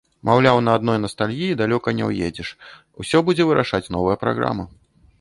[0.27, 2.49] Маўляў, на адной настальгіі далёка не ўедзеш,
[3.05, 4.71] усё будзе вырашаць новая праграма.